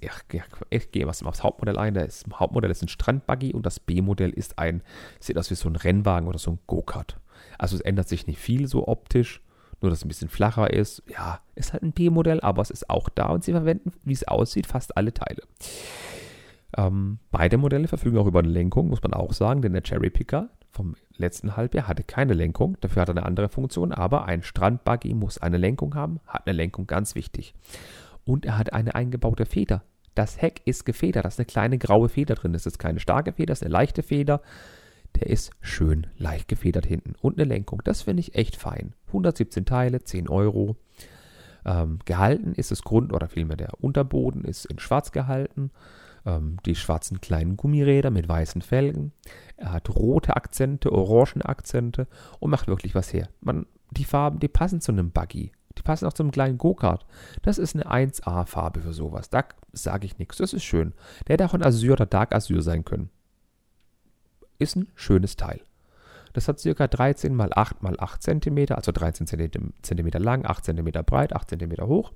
[0.00, 1.94] ich, ich gehe was aufs Hauptmodell ein.
[1.94, 4.82] Das Hauptmodell ist ein Strandbuggy und das B-Modell ist ein,
[5.18, 7.18] sieht aus wie so ein Rennwagen oder so ein Go-Kart.
[7.58, 9.42] Also es ändert sich nicht viel so optisch,
[9.80, 11.02] nur dass es ein bisschen flacher ist.
[11.08, 14.26] Ja, ist halt ein B-Modell, aber es ist auch da und sie verwenden, wie es
[14.26, 15.42] aussieht, fast alle Teile.
[16.76, 20.10] Ähm, beide Modelle verfügen auch über eine Lenkung, muss man auch sagen, denn der Cherry
[20.10, 24.42] Picker vom letzten Halbjahr hatte keine Lenkung, dafür hat er eine andere Funktion, aber ein
[24.42, 27.54] Strandbuggy muss eine Lenkung haben, hat eine Lenkung, ganz wichtig.
[28.24, 29.82] Und er hat eine eingebaute Feder.
[30.14, 32.52] Das Heck ist gefedert, da ist eine kleine graue Feder drin.
[32.52, 34.42] Das ist keine starke Feder, das ist eine leichte Feder.
[35.20, 37.14] Der ist schön leicht gefedert hinten.
[37.20, 38.94] Und eine Lenkung, das finde ich echt fein.
[39.08, 40.76] 117 Teile, 10 Euro.
[41.64, 45.70] Ähm, gehalten ist das Grund, oder vielmehr der Unterboden ist in schwarz gehalten.
[46.24, 49.12] Ähm, die schwarzen kleinen Gummiräder mit weißen Felgen.
[49.56, 52.06] Er hat rote Akzente, orangen Akzente
[52.38, 53.28] und macht wirklich was her.
[53.40, 55.52] Man, die Farben, die passen zu einem Buggy.
[55.78, 57.06] Die passen auch zum kleinen Go-Kart.
[57.42, 59.30] Das ist eine 1A-Farbe für sowas.
[59.30, 60.38] Da sage ich nichts.
[60.38, 60.94] Das ist schön.
[61.26, 63.10] Der hätte auch ein Azur oder Dark Azur sein können.
[64.60, 65.60] Ist ein schönes Teil.
[66.32, 66.86] Das hat ca.
[66.86, 71.72] 13 x 8 x 8 cm, also 13 cm lang, 8 cm breit, 8 cm
[71.82, 72.12] hoch.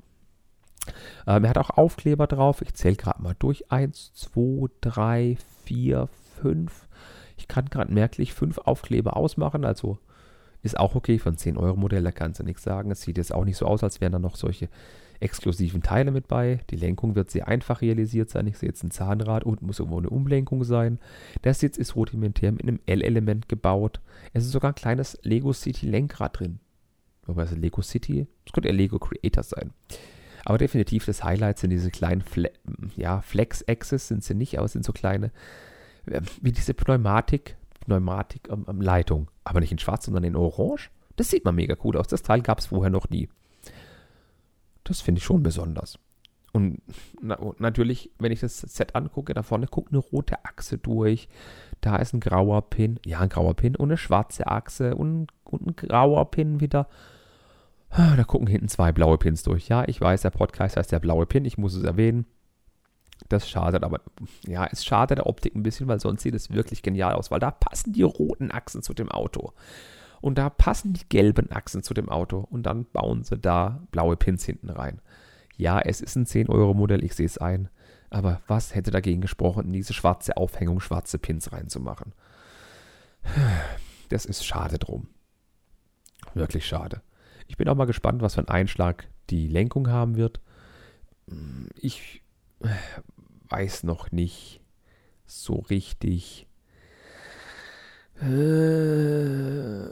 [1.27, 2.63] Ähm, er hat auch Aufkleber drauf.
[2.63, 3.73] Ich zähle gerade mal durch.
[3.73, 6.09] 1, 2, 3, 4,
[6.43, 6.89] 5.
[7.37, 9.65] Ich kann gerade merklich 5 Aufkleber ausmachen.
[9.65, 9.99] Also
[10.63, 12.91] ist auch okay ein 10-Euro-Modell, da kannst du nichts sagen.
[12.91, 14.69] Es sieht jetzt auch nicht so aus, als wären da noch solche
[15.21, 16.61] exklusiven Teile mit bei.
[16.71, 18.47] Die Lenkung wird sehr einfach realisiert sein.
[18.47, 20.99] Ich sehe jetzt ein Zahnrad, unten muss irgendwo eine Umlenkung sein.
[21.45, 24.01] Der Sitz ist rudimentär mit einem L-Element gebaut.
[24.33, 26.61] Es ist sogar ein kleines Lego City Lenkrad drin.
[27.27, 29.73] Wobei es Lego City, das könnte eher Lego Creator sein.
[30.45, 32.51] Aber definitiv das Highlight sind diese kleinen Fle
[32.97, 35.31] ja, Flex-Axis, sind sie nicht, aber es sind so kleine,
[36.07, 39.23] äh, wie diese Pneumatik, Pneumatik-Leitung.
[39.23, 40.91] Ähm, aber nicht in schwarz, sondern in orange.
[41.17, 42.09] Das sieht mal mega cool aus.
[42.09, 43.29] Das Teil gab es vorher noch nie.
[44.85, 45.99] Das finde ich schon besonders.
[46.53, 46.81] Und,
[47.21, 51.29] na, natürlich, wenn ich das Set angucke, da vorne guckt eine rote Achse durch.
[51.81, 53.01] Da ist ein grauer Pin.
[53.05, 56.87] Ja, ein grauer Pin und eine schwarze Achse und, und ein grauer Pin wieder.
[57.91, 59.69] Ah, da gucken hinten zwei blaue Pins durch.
[59.69, 61.45] Ja, ich weiß, der Podcast heißt der blaue Pin.
[61.45, 62.25] Ich muss es erwähnen.
[63.29, 64.01] Das schadet, aber
[64.47, 67.41] ja, es schadet der Optik ein bisschen, weil sonst sieht es wirklich genial aus, weil
[67.41, 69.53] da passen die roten Achsen zu dem Auto.
[70.25, 72.39] Und da passen die gelben Achsen zu dem Auto.
[72.39, 75.03] Und dann bauen sie da blaue Pins hinten rein.
[75.59, 77.69] Ja, es ist ein 10-Euro-Modell, ich sehe es ein.
[78.09, 82.15] Aber was hätte dagegen gesprochen, in diese schwarze Aufhängung schwarze Pins reinzumachen?
[84.09, 85.09] Das ist schade drum.
[86.33, 87.03] Wirklich schade.
[87.47, 90.41] Ich bin auch mal gespannt, was für einen Einschlag die Lenkung haben wird.
[91.77, 92.23] Ich
[93.51, 94.63] weiß noch nicht
[95.27, 96.47] so richtig,
[98.25, 99.89] äh,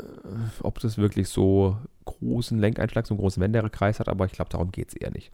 [0.62, 4.73] ob das wirklich so großen Lenkeinschlag, so einen großen Wenderekreis hat, aber ich glaube, darum
[4.73, 5.31] geht es eher nicht.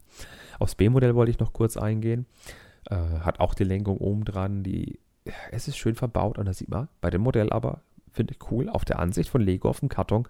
[0.59, 2.25] Aufs B-Modell wollte ich noch kurz eingehen.
[2.89, 4.99] Äh, hat auch die Lenkung oben dran, die,
[5.51, 7.81] es ist schön verbaut und da sieht man bei dem Modell aber,
[8.11, 10.27] finde ich cool, auf der Ansicht von Lego auf dem Karton,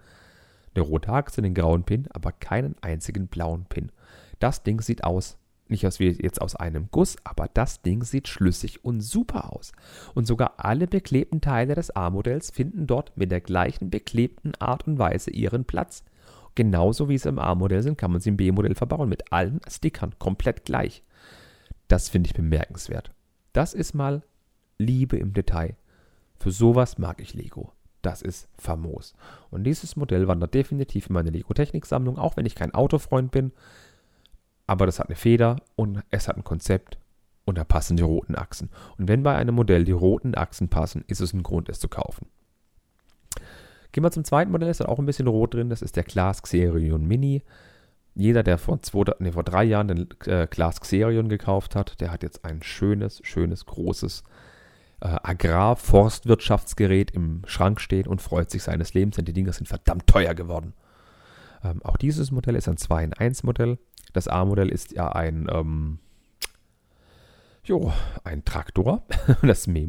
[0.74, 3.90] eine rote Achse, den grauen Pin, aber keinen einzigen blauen Pin.
[4.38, 5.36] Das Ding sieht aus
[5.70, 9.72] nicht aus wie jetzt aus einem Guss, aber das Ding sieht schlüssig und super aus.
[10.14, 14.98] Und sogar alle beklebten Teile des A-Modells finden dort mit der gleichen beklebten Art und
[14.98, 16.04] Weise ihren Platz.
[16.54, 19.08] Genauso wie sie im A-Modell sind, kann man sie im B-Modell verbauen.
[19.08, 21.02] Mit allen Stickern komplett gleich.
[21.88, 23.12] Das finde ich bemerkenswert.
[23.52, 24.22] Das ist mal
[24.78, 25.76] Liebe im Detail.
[26.38, 27.72] Für sowas mag ich Lego.
[28.02, 29.14] Das ist famos.
[29.50, 33.52] Und dieses Modell wandert definitiv in meine Lego-Technik-Sammlung, auch wenn ich kein Autofreund bin.
[34.70, 36.96] Aber das hat eine Feder und es hat ein Konzept
[37.44, 38.70] und da passen die roten Achsen.
[38.98, 41.88] Und wenn bei einem Modell die roten Achsen passen, ist es ein Grund, es zu
[41.88, 42.28] kaufen.
[43.90, 45.70] Gehen wir zum zweiten Modell, ist auch ein bisschen rot drin.
[45.70, 47.42] Das ist der Class Xerion Mini.
[48.14, 52.12] Jeder, der vor, zwei, nee, vor drei Jahren den äh, Class Xerion gekauft hat, der
[52.12, 54.22] hat jetzt ein schönes, schönes, großes
[55.00, 60.06] äh, Agrar-Forstwirtschaftsgerät im Schrank stehen und freut sich seines Lebens, denn die Dinger sind verdammt
[60.06, 60.74] teuer geworden.
[61.62, 63.78] Ähm, auch dieses Modell ist ein 2 in 1 Modell.
[64.12, 65.98] Das A-Modell ist ja ein, ähm,
[67.64, 67.92] jo,
[68.24, 69.04] ein Traktor,
[69.42, 69.88] das äh,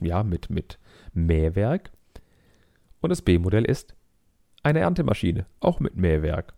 [0.00, 0.78] ja, mit, mit
[1.12, 1.90] Mähwerk.
[3.00, 3.94] Und das B-Modell ist
[4.62, 6.54] eine Erntemaschine, auch mit Mähwerk.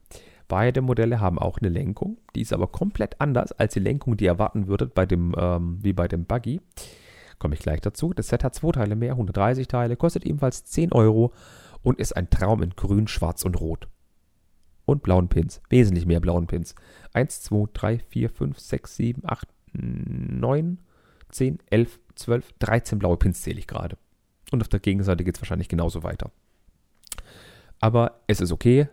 [0.49, 4.25] Beide Modelle haben auch eine Lenkung, die ist aber komplett anders als die Lenkung, die
[4.25, 6.63] ihr erwarten würdet bei dem, ähm, wie bei dem Buggy.
[7.39, 8.15] Komme ich gleich dazu.
[8.15, 11.33] Das Set hat zwei Teile mehr, 130 Teile, kostet ebenfalls 10 Euro
[11.83, 13.89] und ist ein Traum in grün, schwarz und rot.
[14.89, 15.61] Und blauen Pins.
[15.69, 16.75] Wesentlich mehr blauen Pins.
[17.13, 20.79] 1, 2, 3, 4, 5, 6, 7, 8, 9,
[21.29, 23.99] 10, 11, 12, 13 blaue Pins zähle ich gerade.
[24.51, 26.31] Und auf der Gegenseite geht es wahrscheinlich genauso weiter.
[27.81, 28.89] Aber es ist okay.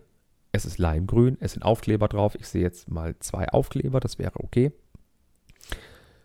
[0.51, 1.38] Es ist Leimgrün.
[1.39, 2.36] Es sind Aufkleber drauf.
[2.36, 4.01] Ich sehe jetzt mal zwei Aufkleber.
[4.01, 4.73] Das wäre okay.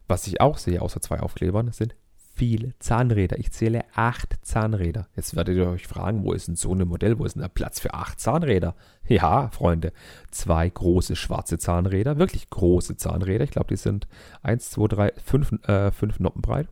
[0.09, 1.95] Was ich auch sehe, außer zwei Aufklebern, sind
[2.41, 3.39] viele Zahnräder.
[3.39, 5.09] Ich zähle acht Zahnräder.
[5.15, 7.19] Jetzt werdet ihr euch fragen, wo ist denn so ein Modell?
[7.19, 8.75] Wo ist denn der Platz für acht Zahnräder?
[9.07, 9.93] Ja, Freunde,
[10.31, 13.45] zwei große schwarze Zahnräder, wirklich große Zahnräder.
[13.45, 14.09] Ich glaube, die sind
[14.41, 16.69] eins, zwei, drei, fünf, äh, fünf Noppen breit.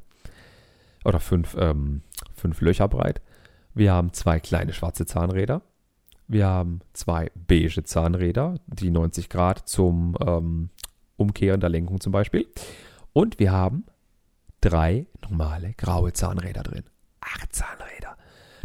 [1.04, 2.00] Oder fünf, ähm,
[2.34, 3.20] fünf Löcher breit.
[3.74, 5.60] Wir haben zwei kleine schwarze Zahnräder.
[6.28, 10.70] Wir haben zwei beige Zahnräder, die 90 Grad zum ähm,
[11.18, 12.46] Umkehren der Lenkung zum Beispiel.
[13.12, 13.84] Und wir haben
[14.60, 16.84] drei normale graue Zahnräder drin.
[17.20, 18.16] Acht Zahnräder.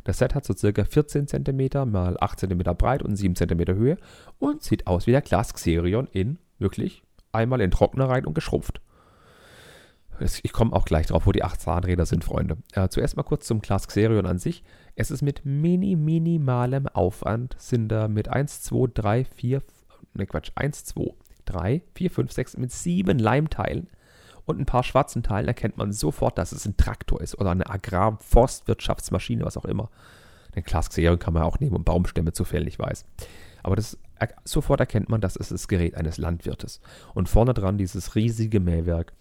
[0.03, 3.97] Das Set hat so circa 14 cm mal 8 cm breit und 7 cm Höhe
[4.39, 8.82] und sieht aus wie der Glas Xerion in wirklich einmal in Trockner rein und geschrumpft.
[10.19, 12.58] Ich komme auch gleich drauf, wo die acht Zahnräder sind, Freunde.
[12.73, 14.63] Äh, zuerst mal kurz zum Glas Xerion an sich.
[14.95, 19.63] Es ist mit mini, minimalem Aufwand, sind da mit 1, 2, 3, 4,
[20.13, 21.13] ne Quatsch, 1, 2,
[21.45, 23.89] 3, 4, 5, 6, mit sieben Leimteilen
[24.45, 27.69] und ein paar schwarzen Teilen erkennt man sofort, dass es ein Traktor ist oder eine
[27.69, 29.89] Agrar-Forstwirtschaftsmaschine, was auch immer.
[30.56, 33.06] Den Glasxerion kann man auch nehmen, um Baumstämme zu fällen, ich weiß.
[33.63, 33.97] Aber das,
[34.43, 36.82] sofort erkennt man, dass es das Gerät eines Landwirtes.
[37.13, 39.13] Und vorne dran dieses riesige Mähwerk,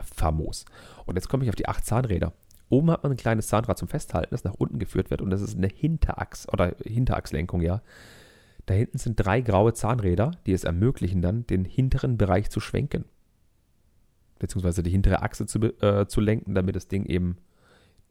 [0.00, 0.64] famos.
[1.04, 2.32] Und jetzt komme ich auf die acht Zahnräder.
[2.68, 5.42] Oben hat man ein kleines Zahnrad zum Festhalten, das nach unten geführt wird und das
[5.42, 7.82] ist eine Hinterachs- oder Hinterachslenkung, ja.
[8.64, 13.04] Da hinten sind drei graue Zahnräder, die es ermöglichen dann, den hinteren Bereich zu schwenken
[14.42, 17.36] beziehungsweise die hintere Achse zu, äh, zu lenken, damit das Ding eben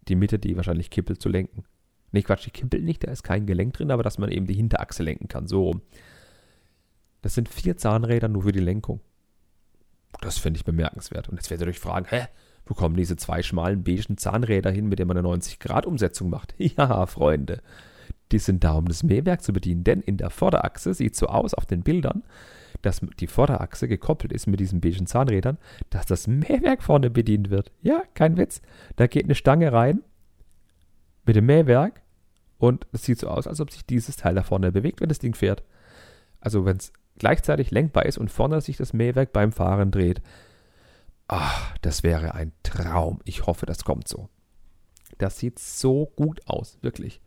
[0.07, 1.65] die Mitte, die wahrscheinlich kippelt, zu lenken.
[2.13, 4.53] Nee, Quatsch, die kippelt nicht, da ist kein Gelenk drin, aber dass man eben die
[4.53, 5.81] Hinterachse lenken kann, so rum.
[7.21, 9.01] Das sind vier Zahnräder nur für die Lenkung.
[10.21, 11.27] Das finde ich bemerkenswert.
[11.27, 12.27] Und jetzt werdet ihr euch fragen, hä,
[12.65, 16.55] wo kommen diese zwei schmalen beigen Zahnräder hin, mit denen man eine 90-Grad-Umsetzung macht?
[16.57, 17.61] Ja, Freunde,
[18.31, 21.53] die sind da, um das Mähwerk zu bedienen, denn in der Vorderachse sieht so aus
[21.53, 22.23] auf den Bildern,
[22.81, 25.57] dass die Vorderachse gekoppelt ist mit diesen beigen Zahnrädern,
[25.89, 27.71] dass das Mähwerk vorne bedient wird.
[27.81, 28.61] Ja, kein Witz.
[28.95, 30.03] Da geht eine Stange rein
[31.25, 32.01] mit dem Mähwerk
[32.57, 35.19] und es sieht so aus, als ob sich dieses Teil da vorne bewegt, wenn das
[35.19, 35.63] Ding fährt.
[36.39, 40.21] Also wenn es gleichzeitig lenkbar ist und vorne sich das Mähwerk beim Fahren dreht.
[41.27, 43.19] Ach, das wäre ein Traum.
[43.25, 44.29] Ich hoffe, das kommt so.
[45.17, 47.21] Das sieht so gut aus, wirklich.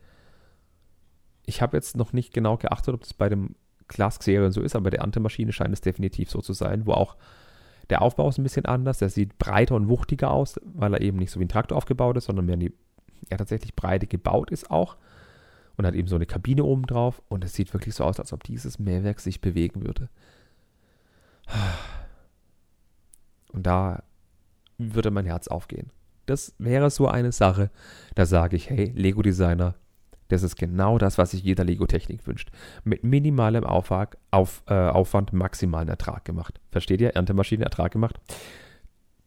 [1.46, 3.54] Ich habe jetzt noch nicht genau geachtet, ob das bei dem
[3.88, 7.16] Glasserie so ist, aber bei der Ante-Maschine scheint es definitiv so zu sein, wo auch
[7.90, 8.98] der Aufbau ist ein bisschen anders.
[8.98, 12.16] Der sieht breiter und wuchtiger aus, weil er eben nicht so wie ein Traktor aufgebaut
[12.16, 12.72] ist, sondern mehr die,
[13.30, 14.96] ja, tatsächlich breite gebaut ist auch.
[15.76, 17.20] Und hat eben so eine Kabine oben drauf.
[17.28, 20.08] Und es sieht wirklich so aus, als ob dieses Mehrwerk sich bewegen würde.
[23.52, 24.02] Und da
[24.78, 25.90] würde mein Herz aufgehen.
[26.26, 27.70] Das wäre so eine Sache,
[28.14, 29.74] da sage ich, hey, Lego-Designer,
[30.28, 32.50] das ist genau das, was sich jeder Lego-Technik wünscht.
[32.84, 36.60] Mit minimalem Aufwand, auf, äh, Aufwand maximalen Ertrag gemacht.
[36.70, 37.10] Versteht ihr?
[37.10, 38.18] Erntemaschine Ertrag gemacht.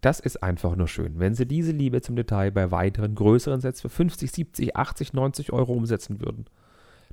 [0.01, 1.19] Das ist einfach nur schön.
[1.19, 5.53] Wenn sie diese Liebe zum Detail bei weiteren größeren Sets für 50, 70, 80, 90
[5.53, 6.45] Euro umsetzen würden,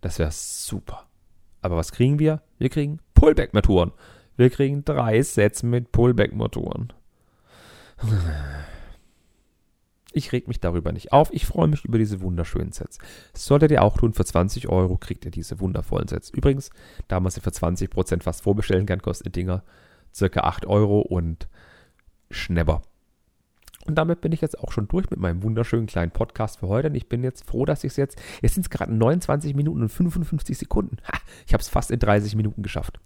[0.01, 1.07] das wäre super.
[1.63, 2.43] Aber was kriegen wir?
[2.59, 3.93] Wir kriegen Pullback-Motoren.
[4.37, 6.93] Wir kriegen drei Sets mit Pullback-Motoren.
[10.17, 11.33] Ich reg mich darüber nicht auf.
[11.33, 12.99] Ich freue mich über diese wunderschönen Sets.
[13.35, 14.13] solltet ihr auch tun.
[14.13, 16.31] Für 20 Euro kriegt ihr diese wundervollen Sets.
[16.31, 16.71] Übrigens,
[17.09, 19.65] da man sie für 20% fast vorbestellen kann, kosten die Dinger
[20.15, 21.49] circa 8 Euro und
[22.31, 22.83] Schnepper.
[23.87, 26.89] Und damit bin ich jetzt auch schon durch mit meinem wunderschönen kleinen Podcast für heute.
[26.89, 29.83] Und ich bin jetzt froh, dass ich es jetzt, jetzt sind es gerade 29 Minuten
[29.83, 30.97] und 55 Sekunden.
[31.07, 32.99] Ha, ich habe es fast in 30 Minuten geschafft.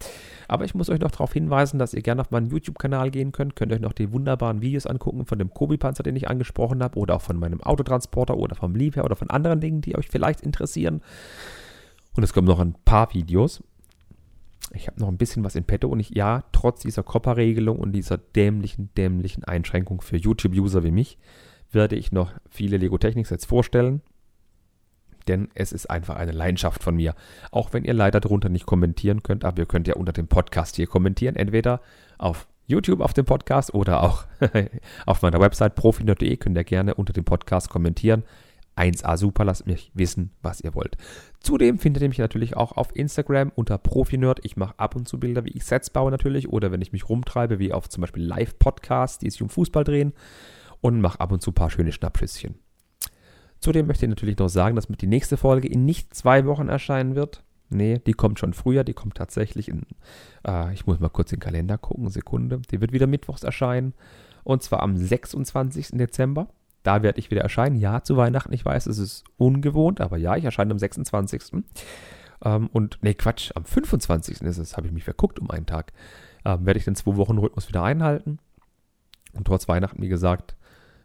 [0.47, 3.57] Aber ich muss euch noch darauf hinweisen, dass ihr gerne auf meinen YouTube-Kanal gehen könnt.
[3.57, 7.17] Könnt euch noch die wunderbaren Videos angucken von dem Kobi-Panzer, den ich angesprochen habe, oder
[7.17, 11.03] auch von meinem Autotransporter oder vom Liebherr oder von anderen Dingen, die euch vielleicht interessieren.
[12.17, 13.63] Und es kommen noch ein paar Videos
[14.73, 17.93] ich habe noch ein bisschen was in petto und ich, ja, trotz dieser COPPA-Regelung und
[17.93, 21.19] dieser dämlichen, dämlichen Einschränkung für YouTube-User wie mich,
[21.71, 24.03] werde ich noch viele Lego-Technik-Sets vorstellen.
[25.27, 27.15] Denn es ist einfach eine Leidenschaft von mir.
[27.51, 30.77] Auch wenn ihr leider darunter nicht kommentieren könnt, aber ihr könnt ja unter dem Podcast
[30.77, 31.37] hier kommentieren.
[31.37, 31.83] Entweder
[32.17, 34.27] auf YouTube auf dem Podcast oder auch
[35.07, 38.25] auf meiner Website profinerd.de könnt ihr gerne unter dem Podcast kommentieren.
[38.79, 40.97] 1A super, lasst mich wissen, was ihr wollt.
[41.41, 44.41] Zudem findet ihr mich natürlich auch auf Instagram unter Profinerd.
[44.45, 47.09] Ich mache ab und zu Bilder, wie ich Sets baue natürlich oder wenn ich mich
[47.09, 50.13] rumtreibe, wie auf zum Beispiel Live-Podcasts, die sich um Fußball drehen
[50.81, 52.57] und mache ab und zu ein paar schöne Schnappschüsschen.
[53.61, 57.17] Zudem möchte ich natürlich noch sagen, dass die nächste Folge in nicht zwei Wochen erscheinen
[57.17, 57.43] wird.
[57.71, 59.83] Nee, die kommt schon früher, die kommt tatsächlich in,
[60.47, 62.61] äh, ich muss mal kurz den Kalender gucken, Sekunde.
[62.71, 63.95] Die wird wieder mittwochs erscheinen
[64.45, 65.89] und zwar am 26.
[65.99, 66.49] Dezember.
[66.89, 67.77] Da werde ich wieder erscheinen.
[67.77, 68.51] Ja, zu Weihnachten.
[68.55, 71.63] Ich weiß, es ist ungewohnt, aber ja, ich erscheine am 26.
[72.43, 74.41] Ähm, und, nee, Quatsch, am 25.
[74.41, 75.93] ist es, habe ich mich verguckt um einen Tag.
[76.47, 78.39] Ähm, werde ich den zwei Wochen Rhythmus wieder einhalten.
[79.35, 80.57] Und trotz Weihnachten, wie gesagt,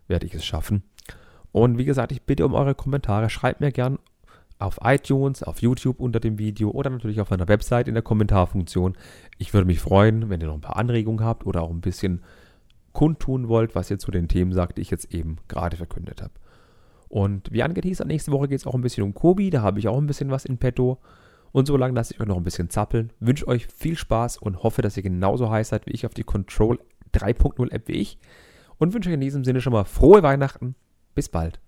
[0.08, 0.84] werde ich es schaffen.
[1.52, 3.30] Und wie gesagt, ich bitte um eure Kommentare.
[3.30, 4.00] Schreibt mir gern
[4.60, 8.96] auf iTunes, auf YouTube unter dem Video oder natürlich auf meiner Website in der Kommentarfunktion.
[9.38, 12.24] Ich würde mich freuen, wenn ihr noch ein paar Anregungen habt oder auch ein bisschen
[12.94, 16.34] kundtun wollt, was ihr zu den Themen sagt, die ich jetzt eben gerade verkündet habe.
[17.10, 19.88] Und wie angeteasert, nächste Woche geht es auch ein bisschen um Kobi, da habe ich
[19.88, 21.00] auch ein bisschen was in petto.
[21.52, 23.14] Und so lange lasse ich euch noch ein bisschen zappeln.
[23.20, 26.24] Wünsche euch viel Spaß und hoffe, dass ihr genauso heiß seid wie ich auf die
[26.24, 26.80] Control
[27.14, 28.18] 3.0 App wie ich.
[28.80, 30.74] Und wünsche euch in diesem Sinne schon mal frohe Weihnachten.
[31.14, 31.63] Bis bald.